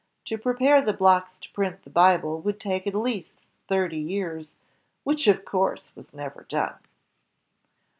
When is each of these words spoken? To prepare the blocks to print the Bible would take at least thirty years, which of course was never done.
To 0.25 0.37
prepare 0.39 0.81
the 0.81 0.93
blocks 0.93 1.37
to 1.37 1.51
print 1.51 1.83
the 1.83 1.91
Bible 1.91 2.41
would 2.41 2.59
take 2.59 2.87
at 2.87 2.95
least 2.95 3.37
thirty 3.67 3.99
years, 3.99 4.55
which 5.03 5.27
of 5.27 5.45
course 5.45 5.95
was 5.95 6.11
never 6.11 6.45
done. 6.49 6.79